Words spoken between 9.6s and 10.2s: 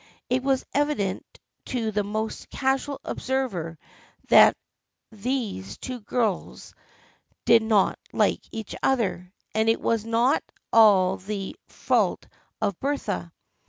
it was